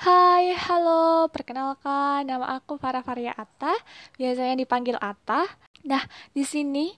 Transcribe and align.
Hai, 0.00 0.56
halo, 0.56 1.28
perkenalkan 1.28 2.24
nama 2.24 2.56
aku 2.56 2.80
Farah 2.80 3.04
Faria 3.04 3.36
Atta, 3.36 3.76
biasanya 4.16 4.56
dipanggil 4.56 4.96
Atta. 4.96 5.44
Nah, 5.84 6.00
di 6.32 6.40
sini 6.40 6.88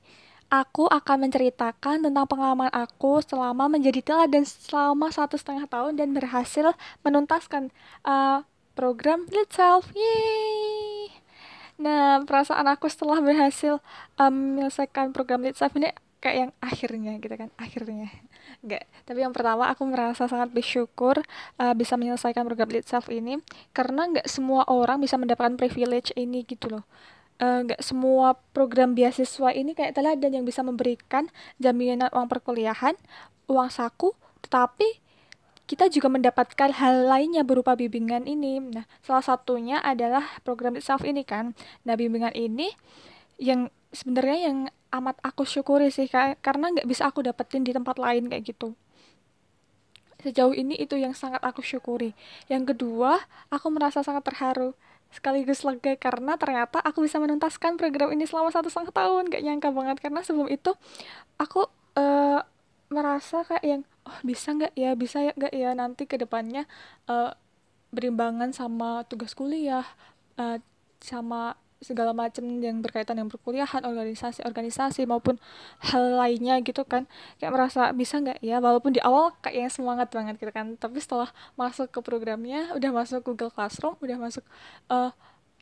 aku 0.47 0.87
akan 0.87 1.27
menceritakan 1.27 2.07
tentang 2.07 2.31
pengalaman 2.31 2.71
aku 2.71 3.19
selama 3.27 3.67
menjadi 3.67 4.07
teladan 4.07 4.47
selama 4.47 5.11
satu 5.11 5.35
setengah 5.35 5.67
tahun 5.67 5.99
dan 5.99 6.15
berhasil 6.15 6.79
menuntaskan 7.03 7.75
uh, 8.07 8.47
program 8.79 9.27
Lead 9.35 9.51
Self. 9.51 9.91
Yeay! 9.99 11.11
Nah, 11.83 12.23
perasaan 12.23 12.71
aku 12.71 12.87
setelah 12.87 13.19
berhasil 13.19 13.83
um, 14.15 14.63
menyelesaikan 14.63 15.11
program 15.11 15.43
Lead 15.43 15.59
Self 15.59 15.75
ini 15.75 15.91
kayak 16.23 16.37
yang 16.39 16.53
akhirnya 16.63 17.13
gitu 17.19 17.35
kan, 17.35 17.51
akhirnya. 17.59 18.09
Enggak, 18.63 18.87
tapi 19.03 19.27
yang 19.27 19.35
pertama 19.35 19.67
aku 19.67 19.83
merasa 19.91 20.31
sangat 20.31 20.55
bersyukur 20.55 21.19
uh, 21.59 21.75
bisa 21.75 21.99
menyelesaikan 21.99 22.47
program 22.47 22.71
Lead 22.71 22.87
Self 22.87 23.11
ini 23.11 23.43
karena 23.75 24.07
nggak 24.07 24.31
semua 24.31 24.63
orang 24.71 25.03
bisa 25.03 25.19
mendapatkan 25.19 25.59
privilege 25.59 26.15
ini 26.15 26.47
gitu 26.47 26.79
loh. 26.79 26.87
Uh, 27.43 27.67
nggak 27.67 27.83
semua 27.83 28.39
program 28.55 28.95
beasiswa 28.95 29.51
ini 29.51 29.75
kayak 29.75 29.99
teladan 29.99 30.31
yang 30.31 30.47
bisa 30.47 30.63
memberikan 30.63 31.27
jaminan 31.59 32.07
uang 32.15 32.31
perkuliahan, 32.31 32.95
uang 33.51 33.69
saku, 33.75 34.15
tetapi 34.47 35.03
kita 35.67 35.89
juga 35.91 36.07
mendapatkan 36.13 36.71
hal 36.71 37.09
lainnya 37.09 37.43
berupa 37.43 37.75
bimbingan 37.75 38.31
ini. 38.31 38.61
Nah, 38.61 38.87
salah 39.03 39.25
satunya 39.25 39.81
adalah 39.83 40.23
program 40.47 40.79
self 40.79 41.03
ini 41.03 41.27
kan. 41.27 41.57
Nah, 41.83 41.99
bimbingan 41.99 42.37
ini 42.37 42.71
yang 43.41 43.73
sebenarnya 43.91 44.39
yang 44.53 44.59
amat 44.93 45.17
aku 45.25 45.49
syukuri 45.49 45.89
sih 45.89 46.07
karena 46.41 46.67
nggak 46.69 46.85
bisa 46.85 47.09
aku 47.09 47.25
dapetin 47.25 47.65
di 47.65 47.73
tempat 47.73 47.97
lain 47.97 48.29
kayak 48.29 48.45
gitu. 48.53 48.77
Sejauh 50.23 50.55
ini 50.55 50.79
itu 50.79 50.95
yang 50.95 51.17
sangat 51.17 51.43
aku 51.43 51.65
syukuri. 51.65 52.15
Yang 52.47 52.77
kedua 52.77 53.19
aku 53.51 53.67
merasa 53.73 54.05
sangat 54.05 54.23
terharu 54.29 54.77
sekaligus 55.13 55.61
lega 55.61 55.93
karena 56.01 56.41
ternyata 56.41 56.81
aku 56.81 57.05
bisa 57.05 57.21
menuntaskan 57.21 57.77
program 57.77 58.17
ini 58.17 58.25
selama 58.25 58.55
satu 58.55 58.71
setengah 58.71 58.95
tahun. 58.95 59.33
Gak 59.33 59.43
nyangka 59.43 59.69
banget 59.75 59.97
karena 59.99 60.21
sebelum 60.23 60.49
itu 60.49 60.73
aku 61.37 61.67
uh, 61.99 62.41
merasa 62.93 63.43
kayak 63.49 63.65
yang 63.65 63.83
oh 64.05 64.19
bisa 64.23 64.53
nggak 64.55 64.73
ya? 64.77 64.93
Bisa 64.95 65.19
ya 65.25 65.33
nggak 65.35 65.53
ya 65.53 65.71
nanti 65.75 66.05
ke 66.07 66.17
depannya 66.21 66.69
uh, 67.09 67.35
berimbangan 67.93 68.57
sama 68.57 69.05
tugas 69.05 69.37
kuliah 69.37 69.85
uh, 70.41 70.57
sama 71.03 71.61
segala 71.83 72.17
macam 72.17 72.47
yang 72.63 72.81
berkaitan 72.81 73.19
dengan 73.19 73.31
perkuliahan, 73.31 73.83
organisasi-organisasi 73.85 75.05
maupun 75.05 75.37
hal 75.83 76.17
lainnya 76.17 76.59
gitu 76.63 76.87
kan. 76.87 77.11
Kayak 77.43 77.53
merasa 77.53 77.91
bisa 77.93 78.23
nggak 78.23 78.39
ya 78.41 78.63
walaupun 78.63 78.95
di 78.97 79.01
awal 79.03 79.35
kayak 79.45 79.69
yang 79.69 79.73
semangat 79.73 80.09
banget 80.15 80.39
gitu 80.39 80.53
kan. 80.55 80.79
Tapi 80.79 80.99
setelah 81.03 81.29
masuk 81.59 81.91
ke 81.91 82.01
programnya, 82.01 82.73
udah 82.79 82.91
masuk 82.95 83.21
Google 83.27 83.51
Classroom, 83.53 83.99
udah 84.01 84.17
masuk 84.17 84.47
uh, 84.89 85.13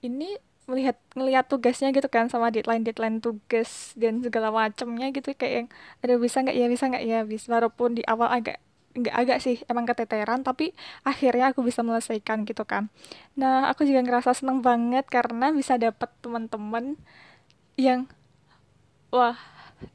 ini 0.05 0.39
melihat 0.71 0.97
ngelihat 1.19 1.51
tugasnya 1.51 1.91
gitu 1.91 2.07
kan 2.07 2.31
sama 2.31 2.55
deadline 2.55 2.87
deadline 2.87 3.19
tugas 3.19 3.91
dan 3.99 4.23
segala 4.23 4.55
macamnya 4.55 5.11
gitu 5.11 5.35
kayak 5.35 5.67
yang 5.67 5.69
ada 5.99 6.15
bisa 6.15 6.47
nggak 6.47 6.55
ya 6.55 6.67
bisa 6.71 6.85
nggak 6.87 7.05
ya 7.05 7.19
bisa 7.27 7.47
walaupun 7.51 7.99
di 7.99 8.07
awal 8.07 8.31
agak 8.31 8.63
nggak 8.91 9.15
agak 9.15 9.39
sih 9.39 9.63
emang 9.71 9.87
keteteran 9.87 10.43
tapi 10.43 10.75
akhirnya 11.07 11.55
aku 11.55 11.63
bisa 11.63 11.87
menyelesaikan 11.87 12.43
gitu 12.43 12.67
kan. 12.67 12.91
Nah 13.39 13.71
aku 13.71 13.87
juga 13.87 14.03
ngerasa 14.03 14.35
seneng 14.35 14.61
banget 14.67 15.07
karena 15.07 15.55
bisa 15.55 15.79
dapet 15.79 16.11
teman-teman 16.19 16.99
yang 17.79 18.11
wah 19.15 19.39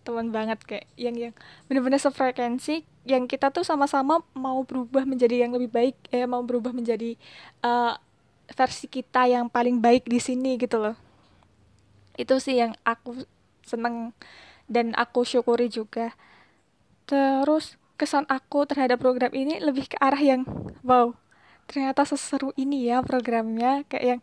teman 0.01 0.33
banget 0.33 0.59
kayak 0.65 0.87
yang 0.97 1.13
yang 1.13 1.33
bener-bener 1.69 2.01
sefrekuensi 2.01 2.87
yang 3.05 3.29
kita 3.29 3.53
tuh 3.53 3.61
sama-sama 3.61 4.23
mau 4.33 4.65
berubah 4.65 5.05
menjadi 5.05 5.45
yang 5.45 5.53
lebih 5.53 5.69
baik 5.69 5.95
eh 6.09 6.25
mau 6.25 6.41
berubah 6.41 6.73
menjadi 6.73 7.13
uh, 7.61 7.93
versi 8.49 8.89
kita 8.89 9.29
yang 9.29 9.49
paling 9.49 9.81
baik 9.81 10.05
di 10.05 10.17
sini 10.17 10.57
gitu 10.57 10.77
loh. 10.81 10.97
Itu 12.17 12.37
sih 12.41 12.57
yang 12.61 12.73
aku 12.85 13.25
seneng 13.65 14.13
dan 14.69 14.93
aku 14.97 15.25
syukuri 15.25 15.69
juga. 15.69 16.13
Terus 17.05 17.77
kesan 17.95 18.27
aku 18.27 18.67
terhadap 18.67 18.99
program 18.99 19.31
ini 19.31 19.59
lebih 19.63 19.87
ke 19.91 19.97
arah 19.99 20.19
yang 20.19 20.43
wow 20.83 21.15
ternyata 21.65 22.05
seseru 22.05 22.53
ini 22.55 22.89
ya 22.89 23.01
programnya. 23.01 23.83
Kayak 23.89 24.05
yang 24.05 24.21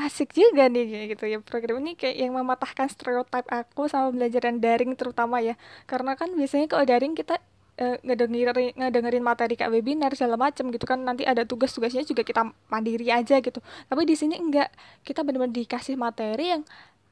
asik 0.00 0.32
juga 0.32 0.70
nih 0.70 1.12
gitu 1.12 1.28
ya. 1.28 1.38
Program 1.42 1.82
ini 1.82 1.92
kayak 1.98 2.16
yang 2.16 2.32
mematahkan 2.38 2.88
stereotip 2.88 3.44
aku 3.50 3.90
sama 3.90 4.14
belajaran 4.14 4.62
daring 4.62 4.94
terutama 4.96 5.42
ya. 5.44 5.58
Karena 5.84 6.16
kan 6.16 6.32
biasanya 6.32 6.70
kalau 6.70 6.84
daring 6.86 7.12
kita 7.18 7.36
uh, 7.82 7.96
ngedengerin 8.06 8.72
ngedengerin 8.78 9.24
materi 9.24 9.54
kayak 9.58 9.72
webinar 9.74 10.14
segala 10.16 10.40
macam 10.40 10.72
gitu 10.72 10.86
kan 10.88 11.02
nanti 11.02 11.26
ada 11.26 11.44
tugas-tugasnya 11.44 12.06
juga 12.06 12.22
kita 12.24 12.48
mandiri 12.70 13.12
aja 13.12 13.42
gitu. 13.42 13.60
Tapi 13.60 14.02
di 14.08 14.14
sini 14.16 14.38
enggak. 14.40 14.72
Kita 15.04 15.26
benar-benar 15.26 15.52
dikasih 15.52 15.98
materi 16.00 16.54
yang 16.56 16.62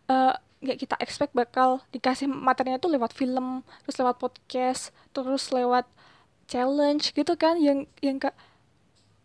uh, 0.08 0.34
nggak 0.58 0.78
kita 0.78 0.94
expect 0.98 1.32
bakal 1.34 1.78
dikasih 1.94 2.26
materinya 2.26 2.82
tuh 2.82 2.91
lewat 2.91 3.14
film 3.14 3.62
terus 3.86 3.96
lewat 4.02 4.16
podcast 4.19 4.91
terus 5.14 5.54
lewat 5.54 5.86
challenge 6.50 7.14
gitu 7.14 7.36
kan 7.38 7.60
yang 7.60 7.86
yang 8.02 8.19
ke 8.19 8.32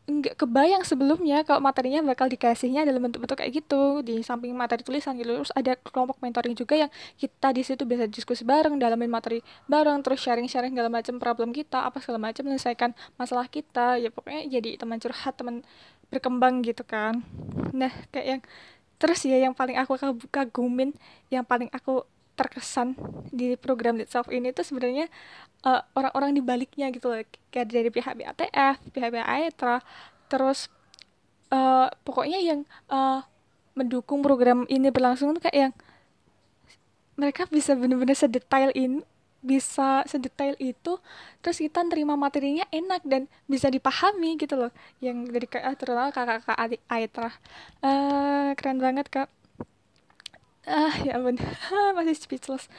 nggak 0.03 0.35
kebayang 0.35 0.83
sebelumnya 0.83 1.47
kalau 1.47 1.63
materinya 1.63 2.03
bakal 2.03 2.27
dikasihnya 2.27 2.83
dalam 2.83 3.07
bentuk-bentuk 3.07 3.39
kayak 3.39 3.63
gitu. 3.63 4.03
Di 4.03 4.19
samping 4.19 4.51
materi 4.51 4.83
tulisan 4.83 5.16
gitu 5.16 5.31
terus 5.31 5.53
ada 5.55 5.79
kelompok 5.79 6.19
mentoring 6.19 6.59
juga 6.59 6.75
yang 6.75 6.91
kita 7.16 7.55
di 7.55 7.63
situ 7.63 7.88
bisa 7.88 8.03
diskusi 8.11 8.43
bareng 8.43 8.75
dalamin 8.75 9.07
materi 9.07 9.39
bareng 9.72 10.03
terus 10.03 10.19
sharing-sharing 10.19 10.75
segala 10.75 10.91
macam 10.91 11.16
problem 11.23 11.55
kita 11.55 11.88
apa 11.88 12.03
segala 12.03 12.19
macam 12.19 12.43
menyelesaikan 12.43 12.91
masalah 13.16 13.47
kita. 13.47 13.95
Ya 13.95 14.11
pokoknya 14.11 14.43
jadi 14.51 14.75
teman 14.75 14.99
curhat 14.99 15.39
teman 15.39 15.63
berkembang 16.11 16.67
gitu 16.67 16.83
kan. 16.83 17.23
Nah 17.72 17.95
kayak 18.11 18.27
yang 18.27 18.41
terus 19.01 19.25
ya 19.27 19.35
yang 19.35 19.51
paling 19.51 19.75
aku 19.75 19.97
kagumin 20.31 20.95
yang 21.27 21.43
paling 21.43 21.67
aku 21.73 22.05
terkesan 22.33 22.97
di 23.29 23.53
program 23.57 24.01
itself 24.01 24.25
ini 24.33 24.49
tuh 24.49 24.65
sebenarnya 24.65 25.05
uh, 25.65 25.81
orang-orang 25.93 26.33
di 26.33 26.41
baliknya 26.41 26.89
gitu 26.89 27.13
loh. 27.13 27.21
Kayak 27.53 27.67
dari 27.69 27.89
pihak 27.93 28.13
BATF, 28.17 28.75
pihak 28.89 29.09
pihak 29.13 29.27
AETRA, 29.27 29.77
terus 30.29 30.73
uh, 31.53 31.93
pokoknya 32.01 32.41
yang 32.41 32.65
uh, 32.89 33.21
mendukung 33.77 34.25
program 34.25 34.65
ini 34.69 34.89
berlangsung 34.89 35.33
tuh 35.37 35.45
kayak 35.45 35.69
yang 35.69 35.73
mereka 37.13 37.45
bisa 37.45 37.77
bener-bener 37.77 38.17
sedetail 38.17 38.73
ini 38.73 39.05
bisa 39.43 40.07
sedetail 40.07 40.55
itu 40.57 40.97
terus 41.43 41.59
kita 41.59 41.83
terima 41.91 42.15
materinya 42.15 42.63
enak 42.71 43.03
dan 43.03 43.27
bisa 43.45 43.67
dipahami 43.67 44.39
gitu 44.39 44.55
loh. 44.55 44.71
Yang 45.03 45.17
dari 45.35 45.47
ah, 45.59 45.75
terutama 45.75 46.09
kakak-kakak 46.15 46.57
adik 46.57 46.81
Aitra. 46.87 47.29
Uh, 47.83 48.55
keren 48.55 48.79
banget 48.79 49.11
kak. 49.11 49.27
Ah 50.63 50.95
ya 51.03 51.19
ampun. 51.19 51.35
Masih 51.99 52.15
speechless. 52.15 52.71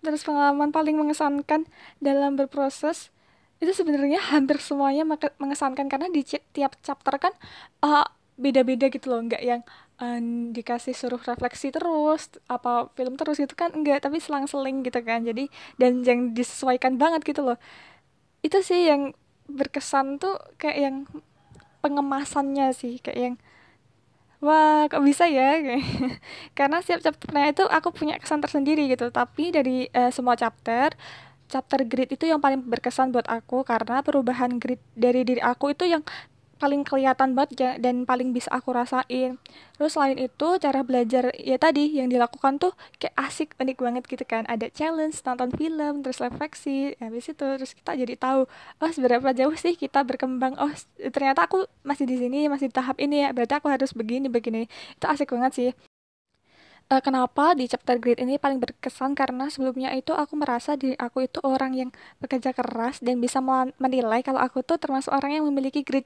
Terus 0.00 0.22
pengalaman 0.22 0.70
paling 0.70 0.94
mengesankan 0.94 1.66
dalam 1.98 2.38
berproses 2.38 3.10
itu 3.58 3.74
sebenarnya 3.74 4.22
hampir 4.30 4.62
semuanya 4.62 5.02
mengesankan. 5.42 5.90
Karena 5.90 6.06
di 6.14 6.22
tiap 6.54 6.78
chapter 6.86 7.18
kan 7.18 7.34
uh, 7.82 8.06
beda-beda 8.38 8.86
gitu 8.86 9.10
loh. 9.10 9.18
Nggak 9.26 9.42
yang 9.42 9.66
uh, 10.00 10.20
dikasih 10.54 10.94
suruh 10.96 11.20
refleksi 11.22 11.70
terus 11.74 12.30
apa 12.50 12.90
film 12.98 13.14
terus 13.18 13.38
itu 13.42 13.54
kan? 13.54 13.70
Enggak 13.74 14.06
tapi 14.06 14.18
selang-seling 14.18 14.82
gitu 14.86 15.00
kan. 15.04 15.22
Jadi 15.22 15.50
dan 15.78 16.02
yang 16.02 16.34
disesuaikan 16.34 16.98
banget 16.98 17.22
gitu 17.26 17.42
loh. 17.44 17.58
Itu 18.42 18.60
sih 18.60 18.90
yang 18.90 19.14
berkesan 19.50 20.18
tuh 20.22 20.40
kayak 20.56 20.78
yang 20.80 20.96
pengemasannya 21.84 22.72
sih 22.72 22.96
kayak 23.04 23.18
yang 23.20 23.34
wah 24.44 24.86
kok 24.90 25.02
bisa 25.04 25.24
ya? 25.28 25.60
Karena 26.58 26.80
setiap 26.84 27.00
chapternya 27.04 27.52
itu 27.52 27.64
aku 27.68 27.88
punya 27.94 28.20
kesan 28.20 28.40
tersendiri 28.44 28.88
gitu. 28.92 29.08
Tapi 29.08 29.54
dari 29.54 29.88
uh, 29.92 30.10
semua 30.12 30.36
chapter 30.36 30.92
chapter 31.44 31.84
grid 31.84 32.10
itu 32.16 32.24
yang 32.28 32.40
paling 32.40 32.60
berkesan 32.64 33.12
buat 33.14 33.28
aku. 33.28 33.64
Karena 33.64 34.04
perubahan 34.04 34.60
grid 34.60 34.80
dari 34.96 35.24
diri 35.24 35.40
aku 35.40 35.72
itu 35.72 35.88
yang 35.88 36.04
paling 36.56 36.82
kelihatan 36.86 37.36
banget 37.36 37.50
ya, 37.58 37.70
dan 37.76 38.06
paling 38.08 38.30
bisa 38.30 38.48
aku 38.50 38.72
rasain. 38.74 39.36
Terus 39.76 39.90
selain 39.94 40.18
itu 40.18 40.48
cara 40.62 40.80
belajar 40.86 41.34
ya 41.34 41.58
tadi 41.58 41.98
yang 41.98 42.08
dilakukan 42.08 42.62
tuh 42.62 42.72
kayak 43.02 43.14
asik 43.18 43.58
unik 43.58 43.78
banget 43.82 44.02
gitu 44.06 44.24
kan. 44.24 44.46
Ada 44.46 44.70
challenge, 44.70 45.18
nonton 45.26 45.50
film, 45.54 46.02
terus 46.02 46.18
refleksi, 46.22 46.94
habis 47.02 47.26
itu 47.30 47.44
terus 47.44 47.72
kita 47.74 47.92
jadi 47.98 48.14
tahu 48.16 48.46
oh 48.80 48.90
seberapa 48.94 49.30
jauh 49.34 49.54
sih 49.58 49.74
kita 49.74 50.06
berkembang. 50.06 50.54
Oh 50.58 50.70
ternyata 51.10 51.46
aku 51.46 51.66
masih 51.82 52.06
di 52.06 52.16
sini, 52.20 52.46
masih 52.46 52.70
di 52.70 52.74
tahap 52.74 52.96
ini 53.02 53.26
ya. 53.26 53.34
Berarti 53.34 53.54
aku 53.58 53.68
harus 53.70 53.90
begini 53.92 54.30
begini. 54.30 54.66
Itu 54.96 55.06
asik 55.10 55.34
banget 55.34 55.52
sih. 55.54 55.70
Uh, 56.92 57.00
kenapa 57.00 57.56
di 57.56 57.64
chapter 57.64 57.96
grade 57.96 58.20
ini 58.20 58.36
paling 58.36 58.60
berkesan 58.60 59.16
karena 59.16 59.48
sebelumnya 59.48 59.88
itu 59.96 60.12
aku 60.12 60.36
merasa 60.36 60.76
diri 60.76 60.92
aku 61.00 61.24
itu 61.24 61.40
orang 61.40 61.72
yang 61.72 61.90
bekerja 62.20 62.52
keras 62.52 63.00
dan 63.00 63.24
bisa 63.24 63.40
menilai 63.80 64.20
kalau 64.20 64.36
aku 64.36 64.60
tuh 64.60 64.76
termasuk 64.76 65.08
orang 65.08 65.40
yang 65.40 65.48
memiliki 65.48 65.80
grade 65.80 66.04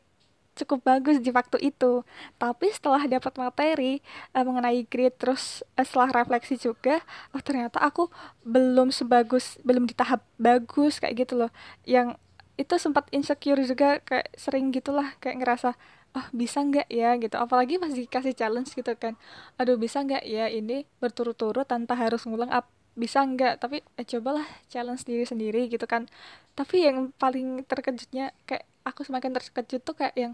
cukup 0.65 0.85
bagus 0.85 1.23
di 1.23 1.31
waktu 1.31 1.59
itu. 1.63 2.03
Tapi 2.37 2.67
setelah 2.75 3.07
dapat 3.07 3.33
materi 3.39 4.03
uh, 4.35 4.43
mengenai 4.43 4.83
grid 4.87 5.15
terus 5.17 5.63
uh, 5.79 5.85
setelah 5.87 6.25
refleksi 6.25 6.59
juga 6.59 7.01
oh 7.33 7.41
ternyata 7.43 7.79
aku 7.79 8.11
belum 8.43 8.91
sebagus 8.91 9.57
belum 9.63 9.87
di 9.87 9.95
tahap 9.95 10.25
bagus 10.37 10.99
kayak 10.99 11.27
gitu 11.29 11.47
loh. 11.47 11.51
Yang 11.87 12.19
itu 12.59 12.75
sempat 12.75 13.07
insecure 13.15 13.63
juga 13.63 14.03
kayak 14.03 14.35
sering 14.35 14.75
gitulah 14.75 15.15
kayak 15.23 15.39
ngerasa 15.39 15.79
oh 16.17 16.27
bisa 16.35 16.59
nggak 16.65 16.89
ya? 16.91 17.15
gitu. 17.21 17.37
Apalagi 17.39 17.79
pas 17.79 17.93
dikasih 17.95 18.35
challenge 18.35 18.75
gitu 18.75 18.93
kan. 18.99 19.15
Aduh 19.61 19.79
bisa 19.79 20.03
nggak 20.03 20.25
ya 20.27 20.51
ini 20.51 20.85
berturut-turut 20.99 21.65
tanpa 21.69 21.95
harus 21.95 22.27
ngulang 22.27 22.51
up? 22.51 22.67
Bisa 22.99 23.23
nggak? 23.23 23.63
Tapi 23.63 23.85
eh, 23.95 24.07
cobalah 24.07 24.47
challenge 24.67 25.07
diri 25.07 25.23
sendiri 25.23 25.71
gitu 25.71 25.87
kan. 25.87 26.11
Tapi 26.59 26.91
yang 26.91 27.15
paling 27.15 27.63
terkejutnya 27.63 28.35
kayak 28.49 28.67
aku 28.89 29.05
semakin 29.05 29.37
terkejut 29.37 29.83
tuh 29.85 29.95
kayak 29.97 30.15
yang 30.17 30.33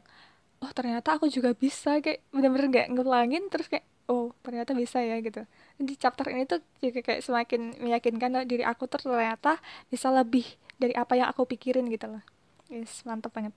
oh 0.62 0.70
ternyata 0.72 1.18
aku 1.18 1.28
juga 1.28 1.52
bisa 1.52 2.00
kayak 2.00 2.24
bener-bener 2.32 2.66
nggak 2.70 2.88
ngulangin 2.94 3.50
terus 3.52 3.68
kayak 3.68 3.84
oh 4.08 4.32
ternyata 4.44 4.72
bisa 4.76 5.00
ya 5.00 5.20
gitu. 5.20 5.44
Di 5.80 5.94
chapter 5.96 6.28
ini 6.32 6.44
tuh 6.48 6.60
juga 6.80 7.00
kayak 7.04 7.20
semakin 7.24 7.80
meyakinkan 7.80 8.44
diri 8.48 8.64
aku 8.64 8.88
ternyata 8.88 9.58
bisa 9.88 10.12
lebih 10.12 10.44
dari 10.80 10.94
apa 10.96 11.16
yang 11.16 11.28
aku 11.32 11.48
pikirin 11.48 11.88
gitu 11.88 12.08
loh. 12.08 12.24
Yes 12.72 13.04
mantap 13.04 13.36
banget. 13.36 13.52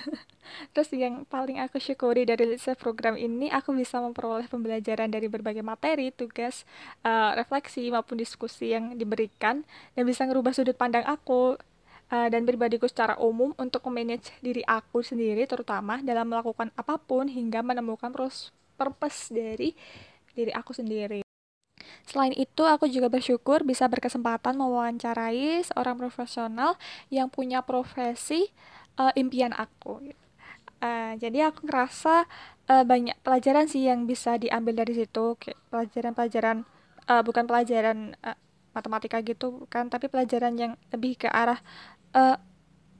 Terus 0.76 0.88
yang 0.92 1.24
paling 1.24 1.64
aku 1.64 1.80
syukuri 1.80 2.28
dari 2.28 2.44
Litsa 2.44 2.76
program 2.76 3.16
ini 3.16 3.48
aku 3.48 3.72
bisa 3.72 4.04
memperoleh 4.04 4.44
pembelajaran 4.52 5.08
dari 5.08 5.32
berbagai 5.32 5.64
materi 5.64 6.12
tugas 6.12 6.68
uh, 7.08 7.32
refleksi 7.32 7.88
maupun 7.88 8.20
diskusi 8.20 8.76
yang 8.76 9.00
diberikan 9.00 9.64
dan 9.96 10.04
bisa 10.04 10.28
ngerubah 10.28 10.52
sudut 10.52 10.76
pandang 10.76 11.08
aku 11.08 11.56
uh, 12.12 12.28
dan 12.28 12.44
pribadiku 12.44 12.88
secara 12.88 13.16
umum 13.20 13.52
untuk 13.56 13.84
memanage 13.88 14.32
diri 14.40 14.64
aku 14.64 15.00
sendiri 15.04 15.44
terutama 15.44 16.00
dalam 16.00 16.28
melakukan 16.28 16.72
apa 16.74 16.96
pun 17.00 17.28
hingga 17.28 17.60
menemukan 17.64 18.12
purpose 18.78 19.32
dari 19.32 19.74
diri 20.32 20.52
aku 20.54 20.70
sendiri. 20.70 21.26
Selain 22.08 22.32
itu, 22.32 22.64
aku 22.64 22.88
juga 22.88 23.12
bersyukur 23.12 23.68
bisa 23.68 23.84
berkesempatan 23.84 24.56
mewawancarai 24.56 25.60
seorang 25.68 26.00
profesional 26.00 26.80
yang 27.12 27.28
punya 27.28 27.60
profesi 27.60 28.48
uh, 28.96 29.12
impian 29.12 29.52
aku. 29.52 30.00
Uh, 30.78 31.12
jadi 31.20 31.52
aku 31.52 31.68
ngerasa 31.68 32.24
uh, 32.70 32.84
banyak 32.86 33.18
pelajaran 33.20 33.68
sih 33.68 33.84
yang 33.84 34.08
bisa 34.08 34.40
diambil 34.40 34.80
dari 34.80 34.96
situ, 34.96 35.36
pelajaran-pelajaran 35.68 36.64
uh, 37.10 37.22
bukan 37.26 37.44
pelajaran 37.44 38.16
uh, 38.24 38.38
matematika 38.72 39.18
gitu 39.20 39.66
kan, 39.68 39.90
tapi 39.90 40.08
pelajaran 40.08 40.54
yang 40.56 40.72
lebih 40.94 41.18
ke 41.18 41.28
arah 41.28 41.58
uh, 42.14 42.36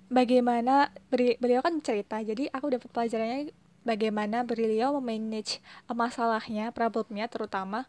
bagaimana 0.08 0.88
beri, 1.12 1.36
beliau 1.36 1.60
kan 1.60 1.78
cerita 1.84 2.20
jadi 2.24 2.48
aku 2.52 2.72
dapat 2.72 2.88
pelajarannya 2.90 3.52
bagaimana 3.84 4.44
beliau 4.44 4.96
memanage 4.98 5.60
uh, 5.88 5.96
masalahnya 5.96 6.72
problemnya 6.72 7.28
terutama 7.28 7.84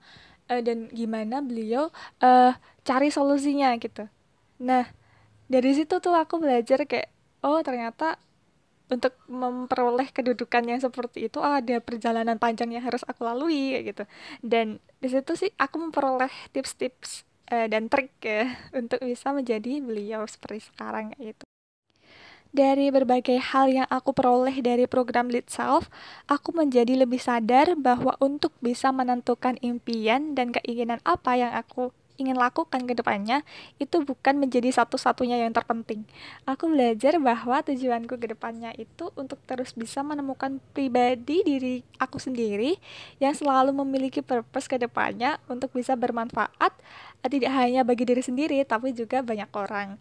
uh, 0.51 0.61
dan 0.61 0.91
gimana 0.91 1.39
beliau 1.43 1.91
uh, 2.23 2.53
cari 2.83 3.09
solusinya 3.11 3.71
gitu. 3.79 4.07
Nah 4.63 4.87
dari 5.49 5.71
situ 5.73 5.97
tuh 5.97 6.13
aku 6.13 6.37
belajar 6.39 6.85
kayak 6.85 7.09
oh 7.41 7.59
ternyata 7.65 8.19
untuk 8.89 9.13
memperoleh 9.29 10.09
kedudukan 10.09 10.65
yang 10.65 10.81
seperti 10.81 11.29
itu 11.29 11.37
oh, 11.37 11.61
ada 11.61 11.77
perjalanan 11.77 12.41
panjang 12.41 12.73
yang 12.73 12.81
harus 12.81 13.05
aku 13.05 13.21
lalui 13.21 13.77
kayak 13.77 13.85
gitu. 13.93 14.03
Dan 14.41 14.81
di 14.97 15.07
situ 15.13 15.37
sih 15.37 15.53
aku 15.61 15.77
memperoleh 15.77 16.33
tips-tips 16.51 17.28
uh, 17.49 17.67
dan 17.67 17.89
trik 17.89 18.13
ya 18.21 18.55
untuk 18.79 19.01
bisa 19.01 19.33
menjadi 19.33 19.81
beliau 19.81 20.23
seperti 20.25 20.69
sekarang 20.71 21.13
itu. 21.19 21.43
Dari 22.49 22.89
berbagai 22.89 23.37
hal 23.37 23.69
yang 23.69 23.85
aku 23.93 24.09
peroleh 24.09 24.57
dari 24.65 24.89
program 24.89 25.29
Lead 25.29 25.53
Self, 25.53 25.85
aku 26.25 26.49
menjadi 26.49 26.97
lebih 26.97 27.21
sadar 27.21 27.77
bahwa 27.77 28.17
untuk 28.17 28.57
bisa 28.57 28.89
menentukan 28.89 29.53
impian 29.61 30.33
dan 30.33 30.49
keinginan 30.49 30.97
apa 31.05 31.37
yang 31.37 31.53
aku 31.53 31.93
ingin 32.19 32.35
lakukan 32.35 32.83
ke 32.83 32.93
depannya 32.93 33.47
itu 33.79 34.03
bukan 34.03 34.35
menjadi 34.35 34.67
satu-satunya 34.75 35.39
yang 35.39 35.55
terpenting. 35.55 36.03
Aku 36.43 36.67
belajar 36.67 37.15
bahwa 37.17 37.63
tujuanku 37.63 38.19
ke 38.19 38.27
depannya 38.35 38.75
itu 38.75 39.09
untuk 39.15 39.39
terus 39.47 39.71
bisa 39.71 40.03
menemukan 40.03 40.59
pribadi 40.75 41.41
diri 41.47 41.75
aku 41.95 42.19
sendiri 42.19 42.75
yang 43.23 43.31
selalu 43.31 43.71
memiliki 43.71 44.19
purpose 44.19 44.67
ke 44.67 44.75
depannya 44.75 45.39
untuk 45.47 45.71
bisa 45.71 45.95
bermanfaat 45.95 46.75
tidak 47.31 47.51
hanya 47.55 47.87
bagi 47.87 48.03
diri 48.03 48.19
sendiri 48.19 48.59
tapi 48.67 48.91
juga 48.91 49.23
banyak 49.23 49.49
orang. 49.55 49.95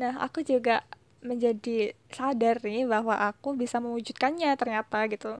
Nah, 0.00 0.16
aku 0.24 0.40
juga 0.40 0.84
menjadi 1.20 1.92
sadar 2.14 2.62
nih 2.62 2.86
bahwa 2.86 3.12
aku 3.18 3.58
bisa 3.58 3.82
mewujudkannya 3.82 4.54
ternyata 4.54 5.02
gitu 5.10 5.38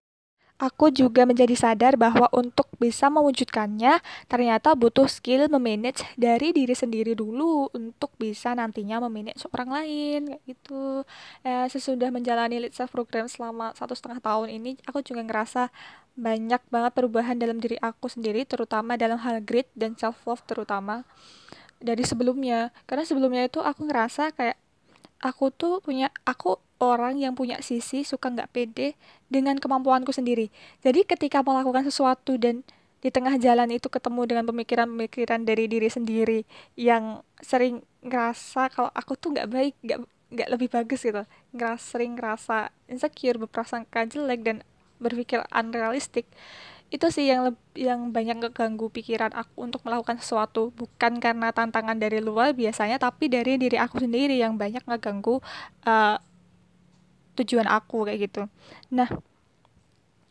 aku 0.58 0.90
juga 0.90 1.22
menjadi 1.22 1.54
sadar 1.54 1.94
bahwa 1.94 2.26
untuk 2.34 2.66
bisa 2.82 3.06
mewujudkannya 3.06 4.02
ternyata 4.26 4.74
butuh 4.74 5.06
skill 5.06 5.46
memanage 5.46 6.02
dari 6.18 6.50
diri 6.50 6.74
sendiri 6.74 7.14
dulu 7.14 7.70
untuk 7.70 8.10
bisa 8.18 8.58
nantinya 8.58 8.98
memanage 9.06 9.46
orang 9.54 9.70
lain 9.70 10.20
kayak 10.34 10.42
gitu. 10.50 11.06
Eh, 11.46 11.66
sesudah 11.70 12.10
menjalani 12.10 12.58
lead 12.58 12.74
self 12.74 12.90
program 12.90 13.30
selama 13.30 13.70
satu 13.78 13.94
setengah 13.94 14.18
tahun 14.18 14.50
ini, 14.58 14.82
aku 14.82 15.00
juga 15.06 15.22
ngerasa 15.22 15.70
banyak 16.18 16.62
banget 16.74 16.92
perubahan 16.98 17.38
dalam 17.38 17.62
diri 17.62 17.78
aku 17.78 18.10
sendiri, 18.10 18.42
terutama 18.42 18.98
dalam 18.98 19.22
hal 19.22 19.38
grit 19.38 19.70
dan 19.78 19.94
self 19.94 20.18
love 20.26 20.42
terutama 20.42 21.06
dari 21.78 22.02
sebelumnya. 22.02 22.74
Karena 22.90 23.06
sebelumnya 23.06 23.46
itu 23.46 23.62
aku 23.62 23.86
ngerasa 23.86 24.34
kayak 24.34 24.58
aku 25.22 25.54
tuh 25.54 25.78
punya 25.78 26.10
aku 26.26 26.58
orang 26.78 27.18
yang 27.18 27.34
punya 27.34 27.58
sisi 27.60 28.06
suka 28.06 28.30
nggak 28.30 28.50
pede 28.54 28.88
dengan 29.26 29.58
kemampuanku 29.58 30.14
sendiri. 30.14 30.50
Jadi 30.82 31.04
ketika 31.04 31.42
melakukan 31.42 31.86
sesuatu 31.86 32.38
dan 32.38 32.62
di 32.98 33.14
tengah 33.14 33.38
jalan 33.38 33.70
itu 33.70 33.86
ketemu 33.86 34.26
dengan 34.26 34.44
pemikiran-pemikiran 34.50 35.46
dari 35.46 35.70
diri 35.70 35.86
sendiri 35.86 36.42
yang 36.74 37.22
sering 37.38 37.82
ngerasa 38.02 38.70
kalau 38.74 38.90
aku 38.90 39.14
tuh 39.14 39.34
nggak 39.34 39.48
baik, 39.50 39.74
nggak 39.86 39.98
nggak 40.34 40.48
lebih 40.50 40.68
bagus 40.70 41.06
gitu. 41.06 41.22
Ngeras 41.54 41.82
sering 41.82 42.18
ngerasa 42.18 42.74
insecure, 42.90 43.38
berprasangka 43.38 44.06
jelek 44.10 44.40
dan 44.42 44.56
berpikir 44.98 45.46
unrealistik 45.54 46.26
itu 46.88 47.04
sih 47.12 47.28
yang 47.28 47.52
yang 47.76 48.16
banyak 48.16 48.40
ngeganggu 48.40 48.88
pikiran 48.88 49.28
aku 49.36 49.68
untuk 49.68 49.84
melakukan 49.84 50.16
sesuatu 50.24 50.72
bukan 50.72 51.20
karena 51.20 51.52
tantangan 51.52 52.00
dari 52.00 52.24
luar 52.24 52.56
biasanya 52.56 52.96
tapi 52.96 53.28
dari 53.28 53.60
diri 53.60 53.76
aku 53.76 54.00
sendiri 54.00 54.40
yang 54.40 54.56
banyak 54.56 54.80
ngeganggu 54.88 55.44
uh, 55.84 56.16
tujuan 57.42 57.66
aku 57.70 58.08
kayak 58.08 58.30
gitu. 58.30 58.42
Nah 58.90 59.08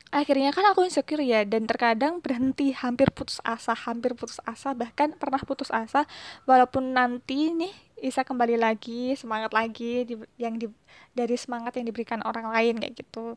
akhirnya 0.08 0.56
kan 0.56 0.64
aku 0.72 0.88
insecure 0.88 1.20
ya 1.20 1.44
dan 1.44 1.68
terkadang 1.68 2.24
berhenti 2.24 2.72
hampir 2.72 3.12
putus 3.12 3.44
asa 3.44 3.76
hampir 3.76 4.16
putus 4.16 4.40
asa 4.48 4.72
bahkan 4.72 5.12
pernah 5.12 5.40
putus 5.44 5.68
asa 5.68 6.08
walaupun 6.48 6.96
nanti 6.96 7.52
nih 7.52 7.74
bisa 7.98 8.22
kembali 8.22 8.62
lagi 8.62 9.18
semangat 9.18 9.52
lagi 9.52 10.06
di, 10.06 10.16
yang 10.38 10.56
di, 10.56 10.70
dari 11.18 11.34
semangat 11.36 11.76
yang 11.82 11.90
diberikan 11.90 12.22
orang 12.24 12.54
lain 12.54 12.78
kayak 12.78 12.94
gitu. 12.94 13.36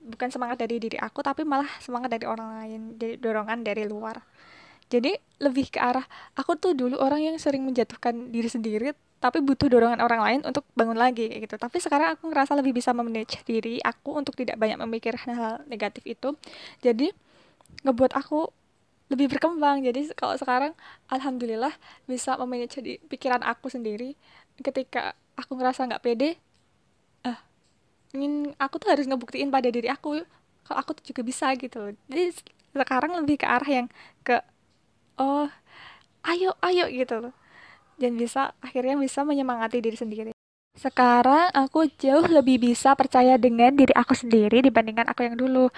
Bukan 0.00 0.32
semangat 0.32 0.64
dari 0.64 0.80
diri 0.80 0.96
aku 0.96 1.20
tapi 1.20 1.44
malah 1.44 1.68
semangat 1.78 2.16
dari 2.16 2.24
orang 2.24 2.50
lain 2.58 2.80
dari 2.96 3.20
dorongan 3.20 3.60
dari 3.60 3.84
luar. 3.84 4.24
Jadi 4.90 5.14
lebih 5.38 5.70
ke 5.70 5.78
arah 5.78 6.02
aku 6.34 6.58
tuh 6.58 6.72
dulu 6.74 6.98
orang 6.98 7.22
yang 7.22 7.36
sering 7.38 7.62
menjatuhkan 7.62 8.32
diri 8.34 8.50
sendiri 8.50 8.90
tapi 9.20 9.44
butuh 9.44 9.68
dorongan 9.68 10.00
orang 10.00 10.20
lain 10.24 10.40
untuk 10.48 10.64
bangun 10.72 10.96
lagi 10.96 11.28
kayak 11.28 11.44
gitu. 11.44 11.56
Tapi 11.60 11.76
sekarang 11.78 12.16
aku 12.16 12.32
ngerasa 12.32 12.56
lebih 12.56 12.72
bisa 12.72 12.96
memanage 12.96 13.44
diri 13.44 13.76
aku 13.84 14.16
untuk 14.16 14.32
tidak 14.34 14.56
banyak 14.56 14.80
memikirkan 14.80 15.36
hal, 15.36 15.52
-hal 15.60 15.68
negatif 15.68 16.02
itu. 16.08 16.32
Jadi 16.80 17.12
ngebuat 17.84 18.16
aku 18.16 18.48
lebih 19.12 19.28
berkembang. 19.36 19.84
Jadi 19.84 20.10
kalau 20.16 20.34
sekarang 20.40 20.72
alhamdulillah 21.12 21.76
bisa 22.08 22.40
memanage 22.40 22.80
di 22.80 22.96
pikiran 22.96 23.44
aku 23.44 23.68
sendiri. 23.68 24.16
Ketika 24.60 25.12
aku 25.36 25.56
ngerasa 25.60 25.84
nggak 25.88 26.02
pede 26.04 26.40
ingin 28.14 28.54
aku 28.58 28.82
tuh 28.82 28.90
harus 28.90 29.06
ngebuktiin 29.06 29.54
pada 29.54 29.70
diri 29.70 29.86
aku 29.86 30.22
kalau 30.66 30.78
aku 30.78 30.98
tuh 30.98 31.14
juga 31.14 31.22
bisa 31.22 31.50
gitu 31.54 31.94
jadi 32.10 32.34
sekarang 32.74 33.14
lebih 33.22 33.42
ke 33.42 33.46
arah 33.46 33.70
yang 33.70 33.86
ke 34.26 34.42
oh 35.18 35.46
ayo 36.26 36.54
ayo 36.62 36.90
gitu 36.90 37.22
loh 37.22 37.34
dan 38.00 38.16
bisa 38.16 38.56
akhirnya 38.64 38.96
bisa 38.96 39.20
menyemangati 39.22 39.84
diri 39.84 39.98
sendiri 40.00 40.32
sekarang 40.80 41.50
aku 41.52 41.92
jauh 41.98 42.24
lebih 42.30 42.56
bisa 42.56 42.96
percaya 42.96 43.36
dengan 43.36 43.74
diri 43.74 43.92
aku 43.92 44.14
sendiri 44.16 44.62
dibandingkan 44.64 45.10
aku 45.10 45.26
yang 45.26 45.36
dulu. 45.36 45.68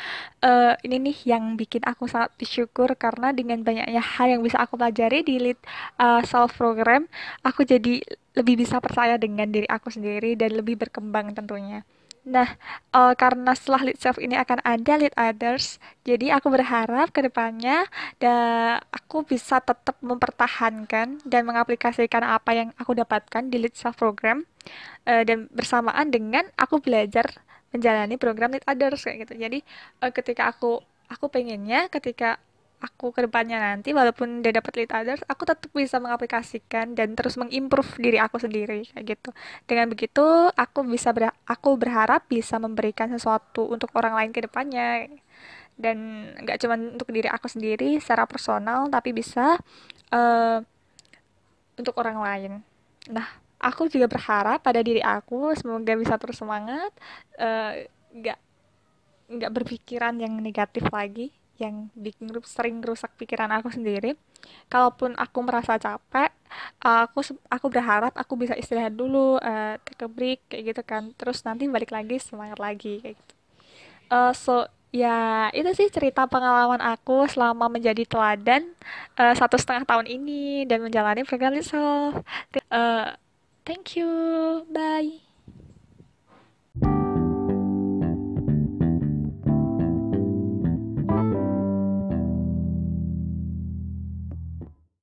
Uh, 0.45 0.77
ini 0.87 1.11
nih 1.11 1.17
yang 1.35 1.59
bikin 1.59 1.83
aku 1.83 2.07
sangat 2.07 2.31
bersyukur 2.39 2.93
karena 2.95 3.33
dengan 3.33 3.65
banyaknya 3.67 3.99
hal 3.99 4.37
yang 4.37 4.47
bisa 4.47 4.63
aku 4.63 4.79
pelajari 4.79 5.25
di 5.27 5.43
lead 5.43 5.59
uh, 5.99 6.23
self 6.23 6.55
program, 6.55 7.09
aku 7.43 7.65
jadi 7.67 7.99
lebih 8.39 8.63
bisa 8.63 8.79
percaya 8.79 9.19
dengan 9.19 9.49
diri 9.51 9.67
aku 9.67 9.91
sendiri 9.91 10.39
dan 10.39 10.55
lebih 10.55 10.79
berkembang 10.79 11.35
tentunya. 11.35 11.83
Nah, 12.23 12.55
uh, 12.95 13.15
karena 13.19 13.51
setelah 13.59 13.91
lead 13.91 13.99
self 13.99 14.15
ini 14.23 14.39
akan 14.39 14.63
ada 14.63 14.95
lead 14.95 15.11
others, 15.19 15.83
jadi 16.07 16.39
aku 16.39 16.55
berharap 16.55 17.11
ke 17.11 17.19
depannya 17.27 17.83
aku 18.95 19.27
bisa 19.27 19.59
tetap 19.59 19.99
mempertahankan 19.99 21.19
dan 21.27 21.43
mengaplikasikan 21.43 22.23
apa 22.23 22.51
yang 22.55 22.69
aku 22.79 22.95
dapatkan 22.95 23.51
di 23.51 23.59
lead 23.59 23.75
self 23.75 23.99
program 23.99 24.47
uh, 25.11 25.27
dan 25.27 25.51
bersamaan 25.51 26.15
dengan 26.15 26.47
aku 26.55 26.79
belajar 26.79 27.27
menjalani 27.75 28.15
program 28.15 28.55
lead 28.55 28.67
others 28.71 29.03
kayak 29.03 29.27
gitu. 29.27 29.35
Jadi 29.43 29.59
uh, 30.07 30.15
ketika 30.15 30.47
aku 30.47 30.79
aku 31.11 31.27
pengennya 31.27 31.91
ketika 31.91 32.39
aku 32.83 33.15
ke 33.15 33.23
depannya 33.31 33.63
nanti 33.63 33.95
walaupun 33.95 34.43
udah 34.43 34.53
dapat 34.59 34.73
lead 34.83 34.91
others 34.91 35.23
aku 35.31 35.47
tetap 35.47 35.71
bisa 35.71 36.03
mengaplikasikan 36.03 36.99
dan 36.99 37.15
terus 37.15 37.39
mengimprove 37.39 37.87
diri 38.03 38.19
aku 38.19 38.43
sendiri 38.43 38.91
kayak 38.91 39.07
gitu. 39.07 39.31
Dengan 39.71 39.87
begitu 39.87 40.51
aku 40.51 40.83
bisa 40.83 41.15
ber 41.15 41.31
aku 41.47 41.79
berharap 41.79 42.27
bisa 42.27 42.59
memberikan 42.59 43.07
sesuatu 43.15 43.71
untuk 43.71 43.95
orang 43.95 44.19
lain 44.19 44.31
ke 44.35 44.43
depannya. 44.43 45.07
Dan 45.79 46.29
nggak 46.43 46.59
cuma 46.59 46.75
untuk 46.77 47.09
diri 47.15 47.31
aku 47.31 47.47
sendiri 47.47 48.03
secara 48.03 48.27
personal 48.27 48.91
tapi 48.91 49.15
bisa 49.15 49.57
uh, 50.11 50.59
untuk 51.79 51.95
orang 52.03 52.19
lain. 52.19 52.53
Nah 53.15 53.27
aku 53.63 53.87
juga 53.87 54.11
berharap 54.11 54.59
pada 54.59 54.83
diri 54.83 54.99
aku 54.99 55.55
semoga 55.55 55.95
bisa 55.95 56.19
terus 56.19 56.43
semangat 56.43 56.91
eh, 57.39 57.87
nggak 58.11 58.39
uh, 58.39 58.51
nggak 59.39 59.53
berpikiran 59.55 60.19
yang 60.19 60.35
negatif 60.43 60.83
lagi 60.91 61.31
yang 61.61 61.93
bikin 61.93 62.33
sering 62.45 62.81
rusak 62.81 63.13
pikiran 63.21 63.53
aku 63.53 63.69
sendiri. 63.73 64.17
Kalaupun 64.67 65.15
aku 65.15 65.39
merasa 65.45 65.79
capek, 65.79 66.33
aku 66.83 67.23
aku 67.47 67.67
berharap 67.71 68.13
aku 68.17 68.35
bisa 68.35 68.57
istirahat 68.59 68.95
dulu, 68.97 69.39
uh, 69.39 69.79
take 69.87 70.03
a 70.03 70.09
break 70.11 70.41
kayak 70.51 70.75
gitu 70.75 70.83
kan. 70.83 71.13
Terus 71.15 71.45
nanti 71.47 71.69
balik 71.71 71.93
lagi 71.95 72.19
semangat 72.19 72.59
lagi 72.59 72.99
kayak 73.01 73.17
gitu. 73.17 73.35
Uh, 74.13 74.33
so 74.35 74.67
ya 74.93 75.49
itu 75.57 75.73
sih 75.73 75.89
cerita 75.89 76.29
pengalaman 76.29 76.85
aku 76.85 77.25
selama 77.25 77.73
menjadi 77.73 78.05
teladan 78.05 78.77
uh, 79.17 79.33
satu 79.33 79.57
setengah 79.57 79.89
tahun 79.89 80.05
ini 80.05 80.69
dan 80.69 80.85
menjalani 80.85 81.25
program 81.25 81.57
self. 81.65 82.21
Uh, 82.69 83.17
thank 83.65 83.97
you, 83.97 84.11
bye. 84.69 85.32